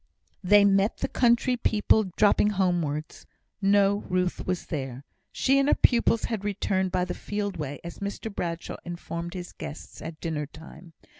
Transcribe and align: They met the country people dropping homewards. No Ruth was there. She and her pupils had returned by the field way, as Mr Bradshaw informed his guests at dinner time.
They 0.43 0.65
met 0.65 0.97
the 0.97 1.07
country 1.07 1.55
people 1.55 2.05
dropping 2.17 2.49
homewards. 2.49 3.27
No 3.61 3.97
Ruth 4.09 4.47
was 4.47 4.65
there. 4.65 5.03
She 5.31 5.59
and 5.59 5.69
her 5.69 5.75
pupils 5.75 6.23
had 6.23 6.43
returned 6.43 6.91
by 6.91 7.05
the 7.05 7.13
field 7.13 7.57
way, 7.57 7.79
as 7.83 7.99
Mr 7.99 8.33
Bradshaw 8.33 8.77
informed 8.83 9.35
his 9.35 9.51
guests 9.51 10.01
at 10.01 10.19
dinner 10.19 10.47
time. 10.47 10.93